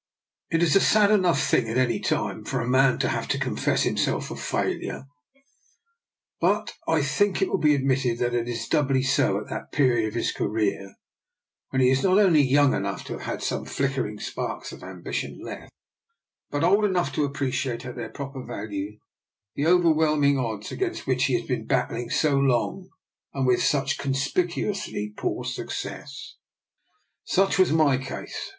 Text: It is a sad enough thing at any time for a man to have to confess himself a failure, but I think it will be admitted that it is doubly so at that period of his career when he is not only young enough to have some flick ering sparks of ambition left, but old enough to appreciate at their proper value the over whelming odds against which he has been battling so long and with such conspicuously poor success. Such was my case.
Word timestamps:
It 0.49 0.63
is 0.63 0.75
a 0.75 0.79
sad 0.81 1.11
enough 1.11 1.39
thing 1.39 1.69
at 1.69 1.77
any 1.77 1.99
time 1.99 2.43
for 2.43 2.59
a 2.59 2.67
man 2.67 2.97
to 2.97 3.09
have 3.09 3.27
to 3.27 3.37
confess 3.39 3.83
himself 3.83 4.31
a 4.31 4.35
failure, 4.35 5.03
but 6.39 6.73
I 6.87 7.03
think 7.03 7.39
it 7.39 7.47
will 7.49 7.59
be 7.59 7.75
admitted 7.75 8.17
that 8.17 8.33
it 8.33 8.47
is 8.47 8.67
doubly 8.67 9.03
so 9.03 9.39
at 9.39 9.47
that 9.49 9.71
period 9.71 10.07
of 10.07 10.15
his 10.15 10.31
career 10.31 10.95
when 11.69 11.83
he 11.83 11.91
is 11.91 12.01
not 12.01 12.17
only 12.17 12.41
young 12.41 12.73
enough 12.73 13.03
to 13.03 13.19
have 13.19 13.43
some 13.43 13.63
flick 13.63 13.91
ering 13.91 14.19
sparks 14.19 14.71
of 14.71 14.81
ambition 14.81 15.39
left, 15.43 15.69
but 16.49 16.63
old 16.63 16.83
enough 16.83 17.13
to 17.13 17.23
appreciate 17.23 17.85
at 17.85 17.95
their 17.95 18.09
proper 18.09 18.43
value 18.43 18.97
the 19.53 19.67
over 19.67 19.93
whelming 19.93 20.35
odds 20.39 20.71
against 20.71 21.05
which 21.05 21.25
he 21.25 21.35
has 21.37 21.45
been 21.47 21.67
battling 21.67 22.09
so 22.09 22.35
long 22.37 22.89
and 23.35 23.45
with 23.45 23.61
such 23.61 23.99
conspicuously 23.99 25.13
poor 25.15 25.43
success. 25.43 26.37
Such 27.23 27.59
was 27.59 27.71
my 27.71 27.99
case. 27.99 28.49